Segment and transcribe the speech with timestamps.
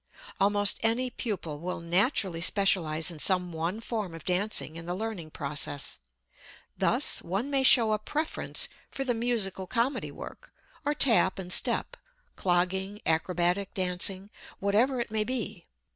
[0.39, 5.29] Almost any pupil will naturally specialize in some one form of dancing in the learning
[5.29, 5.99] process.
[6.75, 10.51] Thus one may show a preference for the musical comedy work,
[10.83, 11.95] or tap and step,
[12.35, 15.67] clogging, acrobatic dancing, whatever it may be.